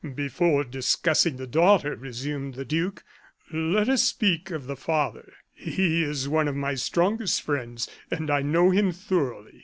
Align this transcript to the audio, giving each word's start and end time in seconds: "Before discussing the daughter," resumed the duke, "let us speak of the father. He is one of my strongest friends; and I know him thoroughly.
"Before 0.15 0.63
discussing 0.63 1.37
the 1.37 1.45
daughter," 1.45 1.95
resumed 1.95 2.55
the 2.55 2.65
duke, 2.65 3.03
"let 3.53 3.87
us 3.87 4.01
speak 4.01 4.49
of 4.49 4.65
the 4.65 4.75
father. 4.75 5.31
He 5.53 6.01
is 6.01 6.27
one 6.27 6.47
of 6.47 6.55
my 6.55 6.73
strongest 6.73 7.43
friends; 7.43 7.87
and 8.09 8.31
I 8.31 8.41
know 8.41 8.71
him 8.71 8.93
thoroughly. 8.93 9.59